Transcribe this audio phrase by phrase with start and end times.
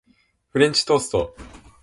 [0.49, 1.35] フレンチトースト